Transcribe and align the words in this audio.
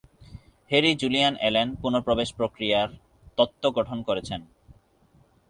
Harry 0.71 0.91
Julian 0.95 1.33
Allen 1.39 1.67
পুন:প্রবেশ 1.81 2.29
প্রক্রিয়ার 2.37 2.89
তত্ত্ব 3.37 3.63
গঠন 3.77 3.97
করেছেন। 4.07 4.41